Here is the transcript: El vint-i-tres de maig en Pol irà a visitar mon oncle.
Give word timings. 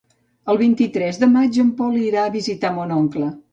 El 0.53 0.59
vint-i-tres 0.61 1.19
de 1.25 1.29
maig 1.35 1.61
en 1.65 1.71
Pol 1.83 2.01
irà 2.07 2.25
a 2.25 2.35
visitar 2.39 2.75
mon 2.81 2.99
oncle. 3.01 3.33